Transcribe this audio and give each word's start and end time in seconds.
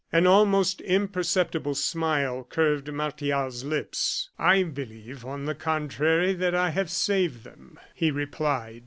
An 0.11 0.25
almost 0.25 0.81
imperceptible 0.81 1.75
smile 1.75 2.43
curved 2.49 2.91
Martial's 2.91 3.63
lips. 3.63 4.31
"I 4.39 4.63
believe, 4.63 5.23
on 5.23 5.45
the 5.45 5.53
contrary, 5.53 6.33
that 6.33 6.55
I 6.55 6.71
have 6.71 6.89
saved 6.89 7.43
them," 7.43 7.79
he 7.93 8.09
replied. 8.09 8.79